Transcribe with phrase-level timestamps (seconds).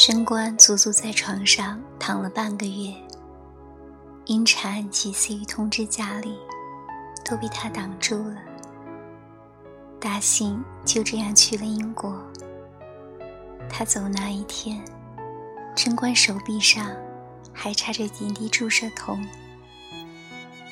[0.00, 2.94] 贞观足足在床上躺了半个月，
[4.24, 6.38] 因查案几次于通知家里，
[7.22, 8.36] 都被他挡住了。
[10.00, 12.18] 大信就这样去了英国。
[13.68, 14.82] 他走那一天，
[15.76, 16.90] 贞观手臂上
[17.52, 19.22] 还插着点滴注射筒。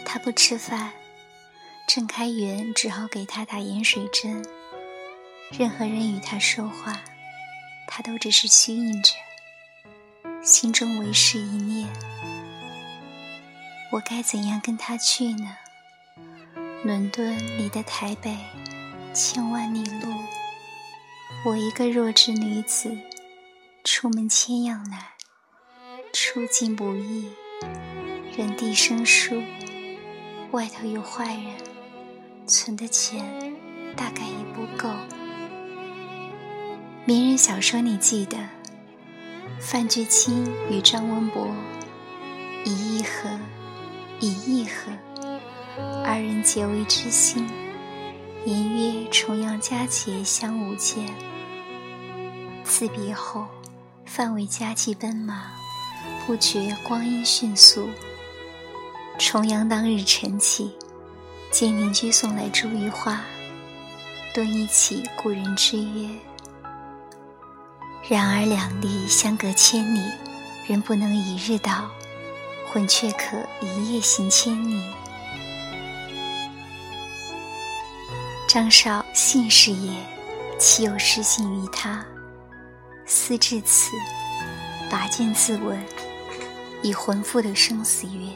[0.07, 0.91] 他不吃饭，
[1.87, 4.43] 郑开元只好给他打盐水针。
[5.53, 6.99] 任何人与他说话，
[7.91, 9.15] 他都只是虚应着，
[10.43, 11.89] 心中唯是一念：
[13.91, 15.57] 我该怎样跟他去呢？
[16.85, 18.37] 伦敦离的台北
[19.13, 20.13] 千万里路，
[21.45, 22.97] 我一个弱智女子，
[23.83, 25.03] 出门千样难，
[26.13, 27.33] 出境不易，
[28.37, 29.43] 人地生疏，
[30.53, 31.57] 外头有坏人，
[32.47, 33.25] 存的钱
[33.97, 34.89] 大概也不够。
[37.09, 38.37] 名人小说，你记得
[39.59, 41.49] 范巨卿与张文博
[42.67, 43.31] 以一亿合，
[44.21, 44.93] 一合，
[46.05, 47.49] 二人结为知心，
[48.45, 51.07] 言曰重阳佳节相舞见。
[52.63, 53.47] 自别后，
[54.05, 55.51] 范为佳绩奔马，
[56.27, 57.89] 不觉光阴迅速。
[59.19, 60.71] 重阳当日晨起，
[61.51, 63.23] 见邻居送来茱萸花，
[64.35, 66.07] 顿忆起故人之约。
[68.09, 70.01] 然而两地相隔千里，
[70.67, 71.91] 人不能一日到，
[72.67, 74.83] 魂却可一夜行千里。
[78.49, 79.93] 张绍信是也，
[80.59, 82.03] 岂有失信于他？
[83.05, 83.91] 思至此，
[84.91, 85.77] 拔剑自刎，
[86.81, 88.33] 以魂赴的生死约。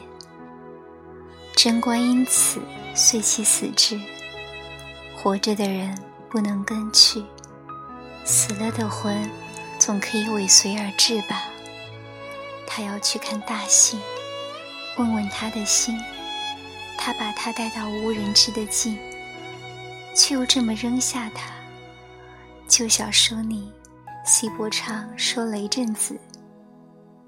[1.55, 2.61] 贞观因此
[2.93, 3.99] 遂其死志。
[5.15, 5.97] 活着的人
[6.29, 7.23] 不能跟去，
[8.23, 9.27] 死了的魂。
[9.85, 11.43] 总可以尾随而至吧。
[12.65, 13.99] 他要去看大信，
[14.97, 15.99] 问问他的心。
[16.97, 18.97] 他把他带到无人知的境，
[20.15, 21.51] 却又这么扔下他。
[22.65, 23.73] 就小说里，
[24.23, 26.17] 西伯昌说雷震子：“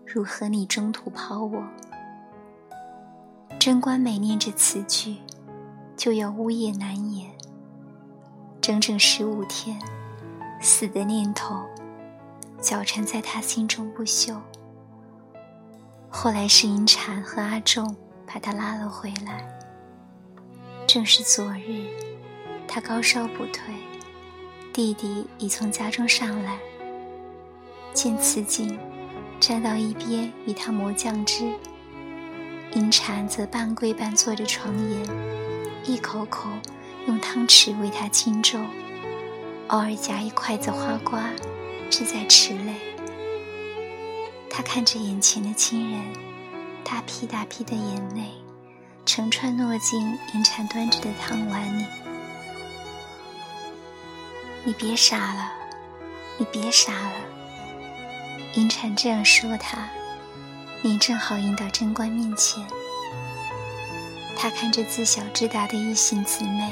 [0.07, 1.61] 如何你中途抛我？”
[3.59, 5.17] 贞观每念着此句，
[5.97, 7.29] 就要呜咽难言。
[8.61, 9.77] 整整十五天，
[10.61, 11.61] 死的念头。
[12.65, 14.41] 纠缠在他心中不休。
[16.09, 17.95] 后来是银蝉和阿仲
[18.25, 19.47] 把他拉了回来。
[20.87, 21.85] 正是昨日，
[22.67, 23.75] 他高烧不退，
[24.73, 26.57] 弟弟已从家中上来，
[27.93, 28.79] 见此景，
[29.39, 31.53] 站到一边与他磨酱汁。
[32.73, 35.05] 银蝉则半跪半坐着床沿，
[35.83, 36.49] 一口口
[37.05, 38.59] 用汤匙为他清粥，
[39.67, 41.29] 偶尔夹一筷子花瓜。
[41.89, 42.73] 志在池泪，
[44.49, 46.01] 他看着眼前的亲人，
[46.83, 48.31] 大批大批的眼泪
[49.05, 50.01] 成串落进
[50.33, 51.85] 银蝉端着的汤碗里。
[54.63, 55.51] 你别傻了，
[56.37, 57.13] 你别傻了。
[58.55, 59.87] 银蝉这样说他，
[60.81, 62.65] 你正好引到贞观面前。
[64.35, 66.71] 他看着自小至大的异性姊妹，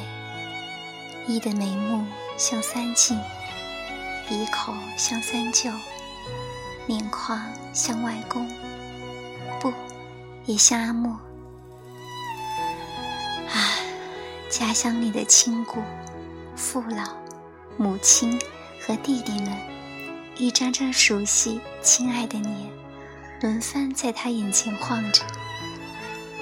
[1.27, 2.05] 一的眉目
[2.37, 3.17] 像三镜。
[4.27, 5.69] 鼻口像三舅，
[6.85, 7.41] 面眶
[7.73, 8.49] 像外公，
[9.59, 9.71] 不，
[10.45, 11.11] 也像阿莫。
[13.51, 13.77] 啊，
[14.49, 15.81] 家乡里的亲故、
[16.55, 17.03] 父老、
[17.75, 18.39] 母亲
[18.79, 19.51] 和弟弟们，
[20.37, 22.55] 一张张熟悉、亲爱的脸，
[23.41, 25.21] 轮番在他眼前晃着。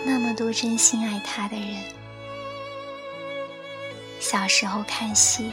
[0.05, 1.81] 那么多真心爱他的人，
[4.19, 5.51] 小时候看戏，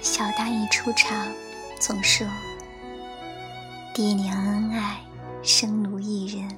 [0.00, 1.26] 小旦一出场。
[1.78, 2.26] 总说
[3.94, 5.00] ：“爹娘恩爱，
[5.42, 6.48] 生奴一人。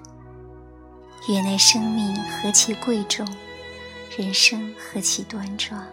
[1.28, 3.26] 原来生命何其贵重，
[4.16, 5.86] 人生何其端庄，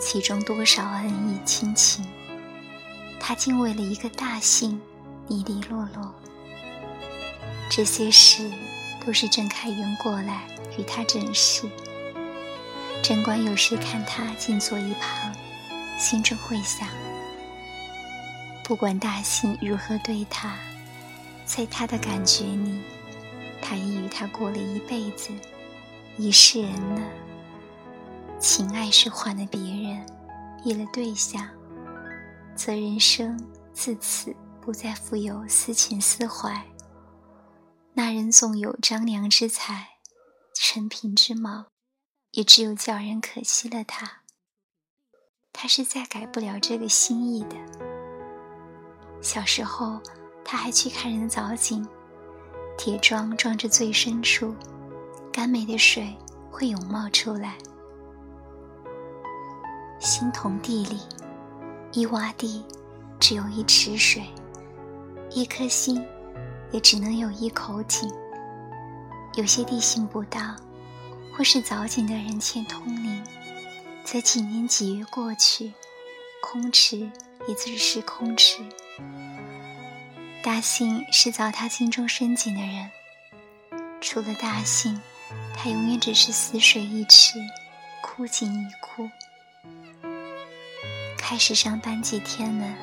[0.00, 2.06] 其中多少恩义亲情，
[3.18, 4.80] 他竟为了一个大姓，
[5.28, 6.14] 离离落落。
[7.68, 8.48] 这些事
[9.04, 10.42] 都是郑开元过来
[10.78, 11.68] 与他诊视。
[13.02, 15.34] 贞观有时看他静坐一旁，
[15.98, 16.88] 心中会想。”
[18.64, 20.56] 不管大信如何对他，
[21.44, 22.80] 在他的感觉里，
[23.60, 25.30] 他已与他过了一辈子，
[26.16, 27.02] 一世人了。
[28.38, 30.06] 情爱是换了别人，
[30.64, 31.48] 易了对象，
[32.54, 33.38] 则人生
[33.72, 36.64] 自此不再富有思情思怀。
[37.94, 39.98] 那人纵有张良之才，
[40.54, 41.66] 陈平之貌，
[42.30, 44.22] 也只有叫人可惜了他。
[45.52, 47.91] 他是再改不了这个心意的。
[49.22, 50.00] 小时候，
[50.44, 51.86] 他还去看人的藻井，
[52.76, 54.54] 铁桩撞至最深处，
[55.32, 56.12] 甘美的水
[56.50, 57.56] 会涌冒出来。
[60.00, 60.98] 心同地里，
[61.92, 62.64] 一洼地
[63.20, 64.24] 只有一池水，
[65.30, 66.04] 一颗心
[66.72, 68.12] 也只能有一口井。
[69.34, 70.56] 有些地形不当，
[71.32, 73.22] 或是凿井的人欠通灵，
[74.04, 75.72] 则几年几月过去，
[76.42, 77.08] 空池
[77.48, 78.64] 也只是空池。
[80.42, 82.90] 大信是凿他心中深井的人，
[84.00, 85.00] 除了大信，
[85.56, 87.38] 他永远只是死水一池，
[88.02, 89.08] 枯井一枯。
[91.16, 92.74] 开始上班几天了，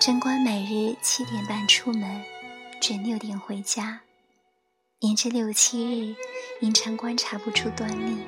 [0.00, 2.22] 贞观每日七点半出门，
[2.80, 4.00] 准六点回家。
[5.00, 6.16] 连着六七日，
[6.60, 8.18] 银常观察不出端倪，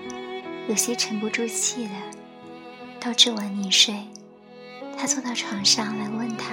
[0.68, 1.92] 有些沉不住气了。
[3.00, 4.06] 到这晚你睡，
[5.00, 6.50] 他坐到床上来问他：“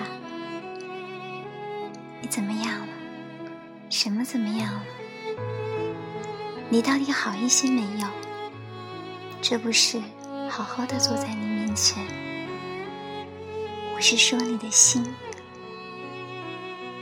[2.23, 2.87] 你怎么样了？
[3.89, 4.83] 什么怎么样了？
[6.69, 8.07] 你到底好一些没有？
[9.41, 10.01] 这不是
[10.49, 12.01] 好好的坐在你面前？
[13.93, 15.05] 我是说你的心。”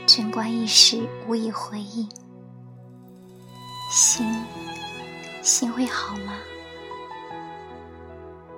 [0.04, 2.08] 贞观一时无以回应。
[3.88, 4.26] 心，
[5.44, 6.32] 心会好吗？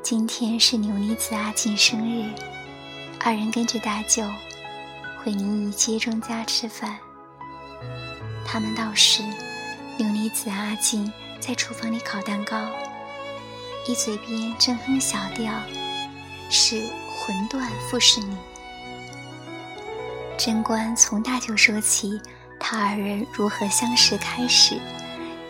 [0.02, 2.32] 今天是牛妮子阿静生日，
[3.20, 4.22] 二人跟着大舅
[5.18, 6.96] 回宁姨街中家吃饭。
[8.46, 9.22] 他们到时，
[9.98, 12.56] 牛妮子阿静在厨房里烤蛋糕，
[13.86, 15.52] 一嘴边正哼小调，
[16.48, 18.36] 是魂断复是你。
[20.38, 22.18] 贞观从大舅说起，
[22.58, 24.80] 他二人如何相识开始。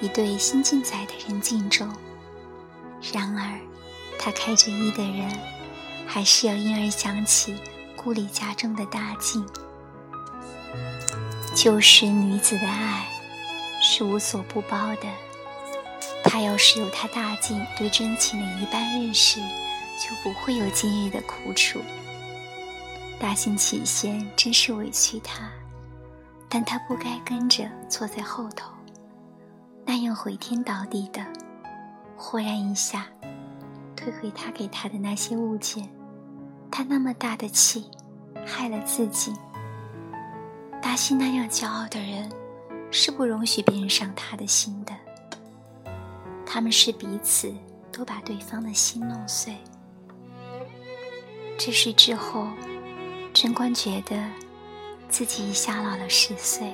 [0.00, 1.88] 一对新进仔的人敬重，
[3.12, 3.58] 然而
[4.18, 5.28] 他开着一的人，
[6.08, 7.54] 还是要因而想起
[7.94, 9.46] 故里家中的大静。
[11.54, 13.06] 旧时女子的爱
[13.82, 15.06] 是无所不包的，
[16.24, 21.78] 他要是有他大静对真情的一半认识，就不会有今日的苦楚。
[23.20, 25.50] 大兴起先真是委屈他，
[26.48, 28.70] 但他不该跟着坐在后头。
[29.84, 31.20] 那样毁天倒地的，
[32.16, 33.06] 忽然一下，
[33.96, 35.88] 退回他给他的那些物件，
[36.70, 37.84] 他那么大的气，
[38.46, 39.32] 害了自己。
[40.80, 42.30] 大西那样骄傲的人，
[42.90, 44.92] 是不容许别人伤他的心的。
[46.46, 47.52] 他们是彼此
[47.92, 49.54] 都把对方的心弄碎。
[51.58, 52.46] 这事之后，
[53.34, 54.16] 贞观觉得
[55.08, 56.72] 自己一下老了十岁。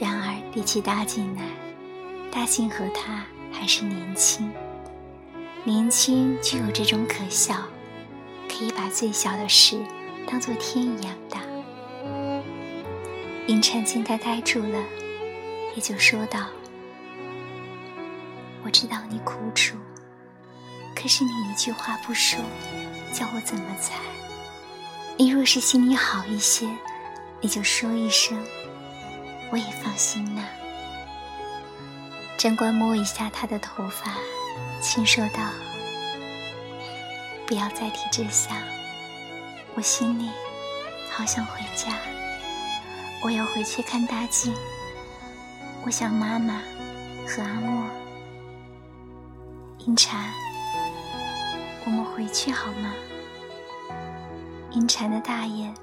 [0.00, 1.42] 然而，比起大进来，
[2.30, 4.52] 大信和他还是年轻。
[5.64, 7.54] 年轻就有这种可笑，
[8.60, 9.82] 可以把最小的事
[10.26, 11.40] 当做天一样大。
[13.46, 14.84] 银婵见他呆住了，
[15.74, 16.46] 也就说道
[18.62, 19.78] ：“我知道你苦楚，
[20.94, 22.38] 可是你一句话不说，
[23.14, 23.94] 叫我怎么猜？
[25.16, 26.68] 你若是心里好一些，
[27.40, 28.38] 你就说一声。”
[29.50, 30.44] 我也放心呐。
[32.36, 34.18] 贞观摸一下他的头发，
[34.82, 35.40] 轻说道
[37.50, 38.56] ：“不要再提这项，
[39.74, 40.30] 我心里
[41.10, 41.88] 好想回家。
[43.24, 44.54] 我要回去看大静。
[45.82, 46.62] 我想妈妈
[47.26, 47.90] 和阿莫。
[49.78, 50.32] 银蝉，
[51.84, 52.94] 我们回去好吗？”
[54.70, 55.74] 银蝉的大眼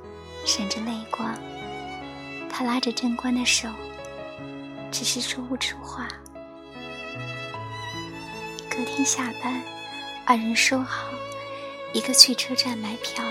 [0.46, 1.38] 闪着泪光。
[2.50, 3.68] 他拉着贞观的手，
[4.90, 6.08] 只是说不出话。
[8.70, 9.62] 隔天下班，
[10.26, 11.10] 二人说好，
[11.98, 13.26] 一个去车站买票，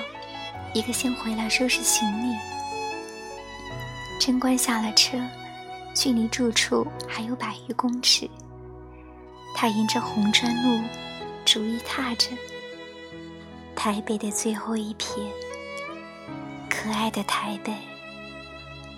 [0.74, 2.36] 一个先回来收拾行李。
[4.18, 5.16] 贞观下了车，
[5.94, 8.28] 距离住处还有百余公尺。
[9.54, 10.82] 他沿着红砖路，
[11.44, 12.30] 逐一踏着
[13.76, 15.20] 台北的最后一瞥，
[16.68, 17.72] 可爱的台北。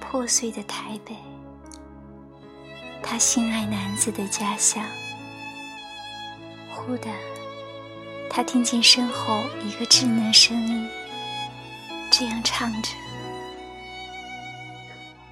[0.01, 1.15] 破碎的台北，
[3.03, 4.83] 他心爱男子的家乡。
[6.71, 7.11] 忽的，
[8.31, 10.89] 他听见身后一个稚嫩声音，
[12.11, 12.91] 这样唱着：“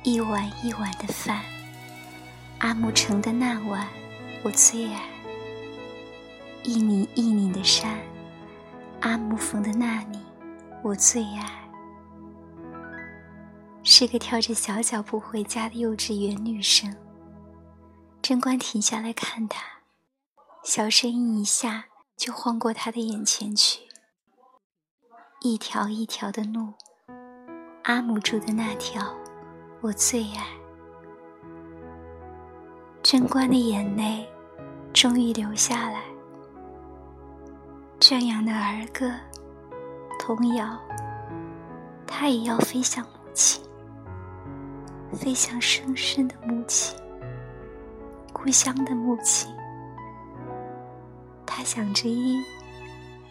[0.03, 1.43] 一碗一碗的饭，
[2.59, 3.87] 阿木盛的那碗
[4.43, 5.01] 我最爱；
[6.65, 7.99] 一拧一拧的山，
[9.01, 10.21] 阿木缝的那拧
[10.83, 11.63] 我最爱。”
[13.85, 16.93] 是个跳着小脚步回家的幼稚园女生。
[18.21, 19.63] 贞观停下来看她，
[20.65, 21.85] 小声音一下
[22.17, 23.81] 就晃过他的眼前去。
[25.43, 26.73] 一条一条的路，
[27.85, 29.15] 阿母住的那条
[29.83, 30.47] 我最爱。
[33.03, 34.27] 贞观的眼泪
[34.93, 36.03] 终于流下来，
[38.01, 39.13] 圈养的儿歌，
[40.19, 40.77] 童谣，
[42.07, 43.63] 他也要飞向母亲，
[45.13, 46.99] 飞向深深的母亲，
[48.33, 49.55] 故乡的母亲。
[51.67, 52.41] 想着一，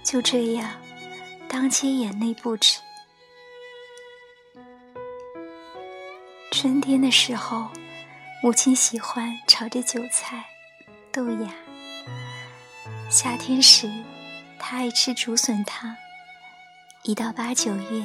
[0.04, 0.70] 就这样，
[1.48, 2.82] 当街眼泪不止。
[6.52, 7.70] 春天的时候，
[8.44, 10.44] 母亲喜欢炒着韭菜、
[11.14, 11.48] 豆芽；
[13.10, 13.90] 夏天时，
[14.60, 15.96] 他爱吃竹笋汤。
[17.04, 18.04] 一到八九月，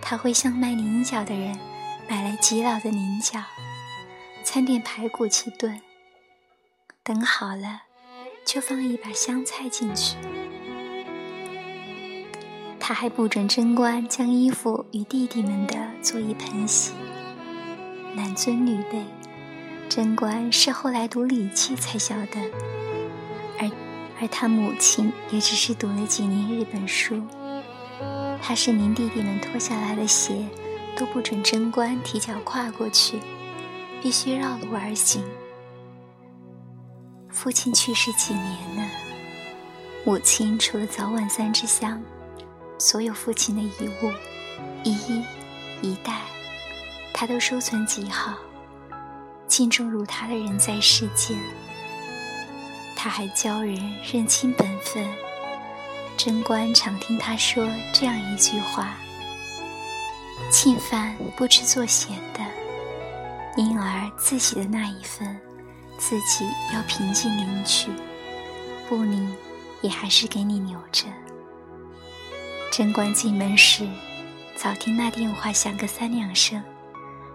[0.00, 1.54] 他会向卖菱角的人
[2.08, 3.38] 买来极老的菱角，
[4.42, 5.82] 掺点排骨去炖。
[7.04, 7.89] 等好了。
[8.44, 10.16] 就放一把香菜进去。
[12.78, 16.92] 他还不准贞观将衣服与弟弟们的做一盆洗。
[18.16, 19.04] 男尊女卑，
[19.88, 22.40] 贞观是后来读《礼记》才晓得，
[23.58, 23.70] 而
[24.20, 27.22] 而他母亲也只是读了几年日本书。
[28.42, 30.44] 他是您弟弟们脱下来的鞋
[30.96, 33.20] 都不准贞观提脚跨过去，
[34.02, 35.22] 必须绕路而行。
[37.32, 38.90] 父亲去世几年了，
[40.04, 42.02] 母亲除了早晚三支香，
[42.78, 44.12] 所有父亲的遗物，
[44.82, 45.24] 一衣
[45.80, 46.20] 一袋，
[47.12, 48.34] 他都收存极好。
[49.46, 51.38] 敬重如他的人在世间，
[52.94, 53.76] 他还教人
[54.12, 55.06] 认清本分。
[56.16, 58.94] 贞观常听他说这样一句话
[60.52, 62.40] ：“庆饭不吃做咸的，
[63.56, 65.40] 因而自己的那一份。”
[66.00, 67.90] 自己要平静领取，
[68.88, 69.36] 不领
[69.82, 71.04] 也还是给你留着。
[72.72, 73.86] 贞观进门时，
[74.56, 76.60] 早听那电话响个三两声，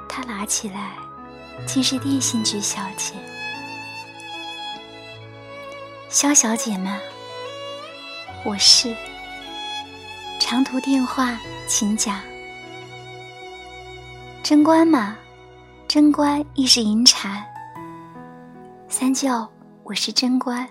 [0.10, 0.94] 他拿起来，
[1.68, 3.14] 竟是电信局小姐。
[6.10, 6.98] 肖小姐吗？
[8.44, 8.96] 我是。
[10.40, 12.20] 长途电话，请讲。
[14.42, 15.16] 贞观吗？
[15.88, 17.46] 贞观亦是银蝉。
[18.98, 19.46] 三舅，
[19.84, 20.66] 我是贞观。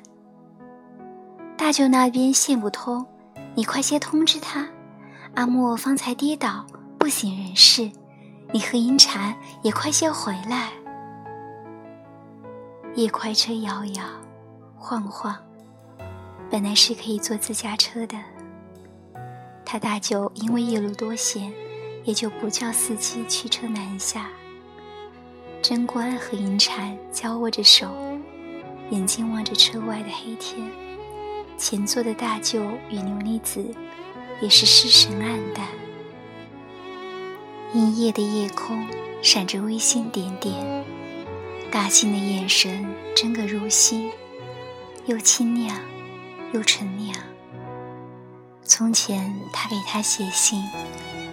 [1.59, 3.05] 大舅那边线不通，
[3.55, 4.67] 你快些通知他。
[5.35, 6.65] 阿莫方才跌倒，
[6.99, 7.93] 不省人事，
[8.51, 10.71] 你和银蝉也快些回来。
[12.95, 14.03] 夜快车摇摇
[14.75, 15.37] 晃晃，
[16.51, 18.17] 本来是可以坐自家车的。
[19.67, 21.53] 他大舅因为夜路多险，
[22.05, 24.31] 也就不叫司机驱车南下。
[25.65, 27.89] 贞观和银蝉交握着手。
[28.91, 30.71] 眼睛望着车外的黑天，
[31.57, 33.75] 前座的大舅与琉璃子
[34.43, 35.67] 也是失神黯淡。
[37.73, 38.87] 阴夜的夜空
[39.23, 40.85] 闪着微星点点，
[41.71, 44.11] 大信的眼神真个如星，
[45.07, 45.81] 又清亮
[46.53, 47.17] 又纯良。
[48.65, 50.63] 从前他给他写信，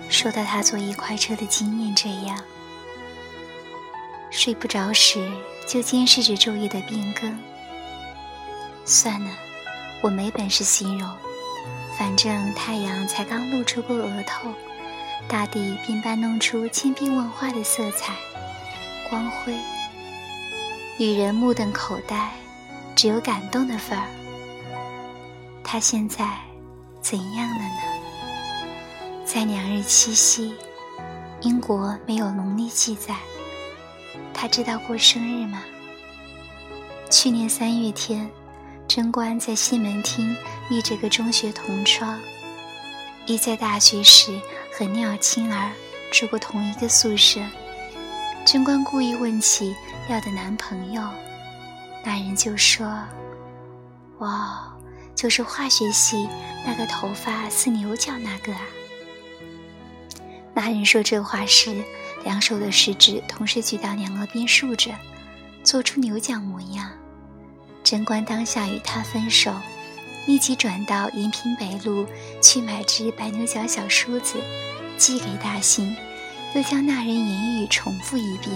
[0.08, 2.42] 说到他坐一快车的经验这样：
[4.32, 5.30] 睡不着时。
[5.68, 7.40] 就监视着昼夜的变更。
[8.84, 9.32] 算了，
[10.02, 11.10] 我没本事形容。
[11.98, 14.50] 反正太阳才刚露出过额头，
[15.30, 18.16] 大地便搬弄出千变万化的色彩、
[19.10, 19.56] 光辉。
[20.98, 22.32] 女人目瞪口呆，
[22.96, 24.06] 只有感动的份儿。
[25.64, 26.28] 他现在
[27.00, 29.24] 怎样了呢？
[29.26, 30.54] 在两日七夕，
[31.40, 33.16] 英国没有农历记载。
[34.34, 35.64] 他知道过生日吗？
[37.10, 38.30] 去年三月天，
[38.88, 40.36] 贞观在西门町
[40.70, 42.20] 遇着个中学同窗，
[43.26, 44.40] 一在大学时
[44.74, 45.72] 和廖青儿
[46.12, 47.40] 住过同一个宿舍。
[48.46, 49.76] 贞观故意问起
[50.10, 51.04] 要的男朋友，
[52.04, 52.88] 那人就说
[54.20, 54.74] ：“哇，
[55.14, 56.28] 就是化学系
[56.66, 58.62] 那个头发似牛角那个啊。”
[60.56, 61.84] 那人说这话时。
[62.24, 64.92] 两手的食指同时举到两额边竖着，
[65.64, 66.92] 做出牛角模样。
[67.84, 69.54] 贞观当下与他分手，
[70.28, 72.06] 立即转到延平北路
[72.42, 74.40] 去买只白牛角小梳子，
[74.98, 75.96] 寄给大信，
[76.54, 78.56] 又将那人言语重复一遍。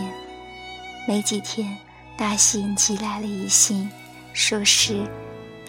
[1.08, 1.78] 没几天，
[2.18, 3.90] 大信寄来了一信，
[4.34, 5.06] 说是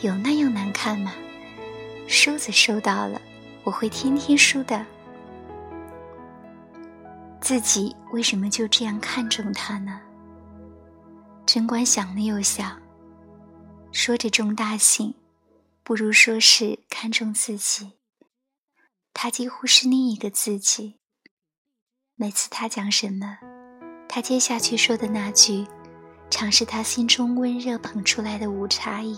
[0.03, 1.15] 有那样难看吗？
[2.07, 3.21] 梳子收到了，
[3.65, 4.85] 我会天天梳的。
[7.47, 10.01] 自己为什么就这样看中他呢？
[11.47, 12.77] 贞观想了又想，
[13.93, 15.15] 说着重大幸，
[15.85, 17.93] 不如说是看中自己。
[19.15, 20.97] 他几乎是另一个自己。
[22.17, 23.39] 每次他讲什么，
[24.09, 25.65] 他接下去说的那句，
[26.29, 29.17] 常是他心中温热捧出来的无差异。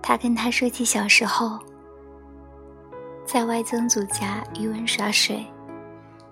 [0.00, 1.58] 他跟他说起小时候，
[3.30, 5.44] 在外曾祖家渔文耍水，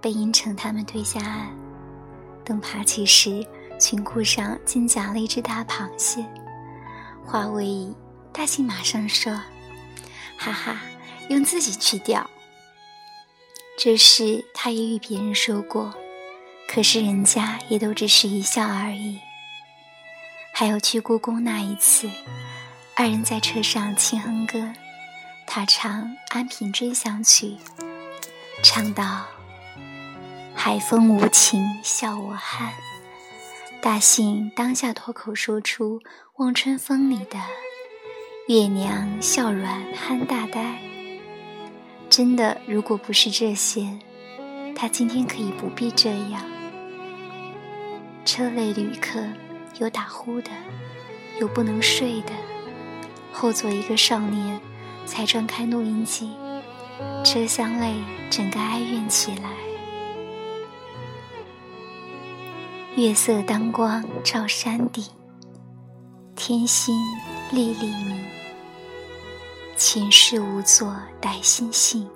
[0.00, 1.54] 被阴城他们推下岸，
[2.42, 3.46] 等爬起时，
[3.78, 6.24] 裙裤上竟夹了一只大螃蟹。
[7.22, 7.94] 话未已，
[8.32, 9.30] 大信马上说
[10.40, 10.80] ：“哈哈，
[11.28, 12.30] 用自己去钓。”
[13.76, 15.92] 这事他也与别人说过，
[16.66, 19.18] 可是人家也都只是一笑而已。
[20.50, 22.08] 还有去故宫那一次，
[22.94, 24.72] 二人在车上轻哼歌，
[25.46, 27.46] 他唱《安平追想曲》，
[28.62, 29.24] 唱到
[30.54, 32.72] “海风无情笑我憨”，
[33.80, 36.00] 大信当下脱口说出
[36.36, 37.38] 《望春风》里的
[38.48, 40.78] “月娘笑软憨大呆”。
[42.10, 43.98] 真的，如果不是这些，
[44.74, 46.44] 他今天可以不必这样。
[48.24, 49.20] 车内旅客
[49.78, 50.50] 有打呼的，
[51.40, 52.32] 有不能睡的。
[53.32, 54.60] 后座一个少年
[55.06, 56.30] 才转开录音机，
[57.24, 57.94] 车厢内
[58.28, 59.50] 整个哀怨起来。
[62.96, 65.04] 月色当光照山顶，
[66.34, 66.94] 天星
[67.50, 68.24] 粒粒明。
[69.76, 72.08] 前世无作待心性，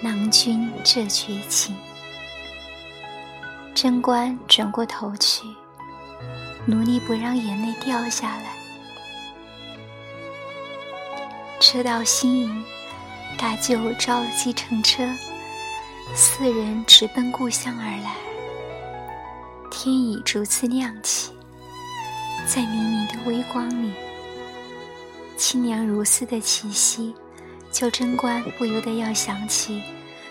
[0.00, 1.76] 郎君这绝情。
[3.74, 5.42] 贞观转过头去，
[6.64, 8.55] 努力不让眼泪掉下来。
[11.66, 12.64] 车到新营，
[13.36, 15.04] 大舅招了计程车，
[16.14, 18.14] 四人直奔故乡而来。
[19.68, 21.32] 天已逐次亮起，
[22.46, 23.92] 在明明的微光里。
[25.36, 27.12] 清凉如丝的气息，
[27.72, 29.82] 叫贞观不由得要想起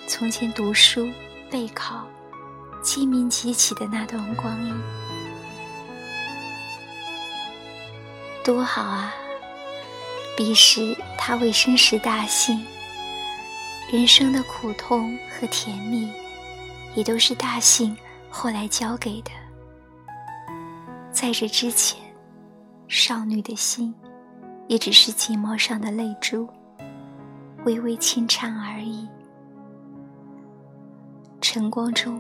[0.07, 1.05] 从前读书
[1.51, 2.07] 备考、
[2.81, 4.73] 鸡鸣即起的那段光阴。
[8.41, 9.13] 多好啊！
[10.35, 12.65] 彼时他未生时大幸，
[13.91, 16.11] 人生的苦痛和甜蜜，
[16.93, 17.95] 也都是大幸
[18.29, 19.31] 后来教给的。
[21.11, 21.99] 在这之前，
[22.87, 23.93] 少女的心。
[24.67, 26.49] 也只是睫毛上的泪珠，
[27.65, 29.07] 微微轻颤而已。
[31.39, 32.19] 晨光中，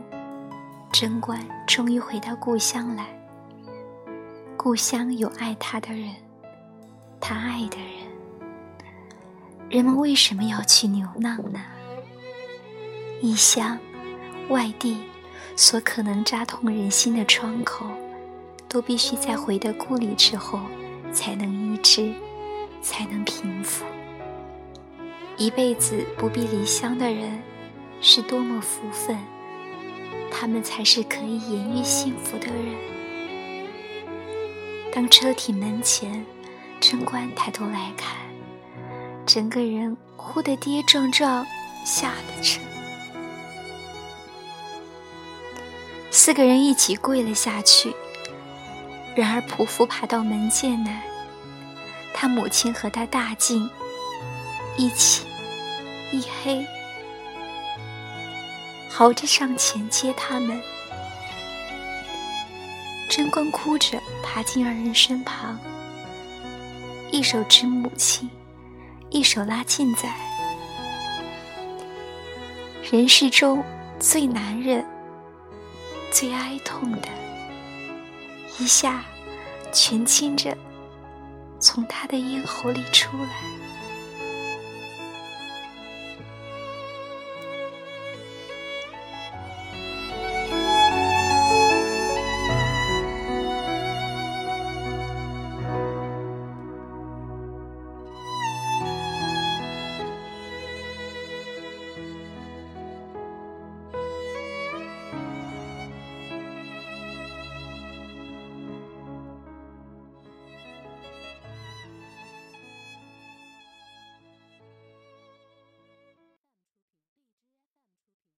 [0.91, 3.07] 贞观终于回到故乡来。
[4.55, 6.13] 故乡有爱他的人，
[7.19, 8.04] 他爱的人。
[9.69, 11.59] 人们为什么要去流浪呢？
[13.21, 13.77] 异乡、
[14.49, 14.97] 外地，
[15.55, 17.85] 所可能扎痛人心的窗口，
[18.67, 20.59] 都必须在回到故里之后
[21.11, 22.13] 才能医治。
[22.85, 23.83] 才能平复。
[25.37, 27.41] 一辈子不必离乡的人，
[27.99, 29.17] 是多么福分！
[30.29, 32.75] 他们才是可以言喻幸福的人。
[34.93, 36.23] 当车停门前，
[36.79, 38.15] 贞观抬头来看，
[39.25, 41.45] 整个人忽的跌撞撞
[41.85, 42.61] 下了车。
[46.11, 47.93] 四个人一起跪了下去。
[49.15, 51.03] 然而仆妇爬到门键来。
[52.13, 53.69] 他母亲和他大静
[54.77, 55.25] 一起
[56.11, 56.65] 一黑，
[58.89, 60.61] 嚎着上前接他们。
[63.09, 65.59] 贞观哭着爬进二人身旁，
[67.11, 68.29] 一手指母亲，
[69.15, 70.13] 一手拉近仔。
[72.91, 73.63] 人世中
[73.97, 74.85] 最难忍、
[76.11, 77.07] 最哀痛的，
[78.59, 79.05] 一下
[79.71, 80.53] 全倾着。
[81.61, 83.29] 从他的咽喉里出来。